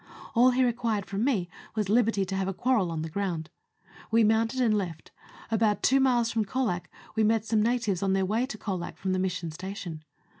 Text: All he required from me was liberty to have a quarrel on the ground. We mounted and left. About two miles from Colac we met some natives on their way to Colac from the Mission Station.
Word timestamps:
All 0.33 0.49
he 0.49 0.63
required 0.63 1.05
from 1.05 1.23
me 1.23 1.47
was 1.75 1.87
liberty 1.87 2.25
to 2.25 2.35
have 2.35 2.47
a 2.47 2.55
quarrel 2.55 2.89
on 2.89 3.03
the 3.03 3.09
ground. 3.11 3.51
We 4.09 4.23
mounted 4.23 4.59
and 4.59 4.75
left. 4.75 5.11
About 5.51 5.83
two 5.83 5.99
miles 5.99 6.31
from 6.31 6.43
Colac 6.43 6.89
we 7.15 7.23
met 7.23 7.45
some 7.45 7.61
natives 7.61 8.01
on 8.01 8.13
their 8.13 8.25
way 8.25 8.47
to 8.47 8.57
Colac 8.57 8.97
from 8.97 9.13
the 9.13 9.19
Mission 9.19 9.51
Station. 9.51 10.03